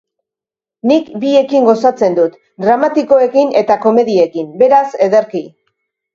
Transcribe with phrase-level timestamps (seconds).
[0.91, 5.45] Nik biekin gozatzen dut, dramatikoekin eta komediekin, beraz, ederki.